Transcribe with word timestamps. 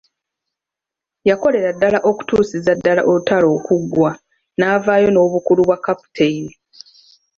Yakolera 1.29 1.69
ddala 1.75 1.99
okutuusiza 2.09 2.71
ddala 2.77 3.01
olutalo 3.09 3.47
okuggwa 3.57 4.11
n'avaayo 4.57 5.07
n'obukulu 5.11 5.61
bwa 5.67 5.77
Captain. 5.85 6.45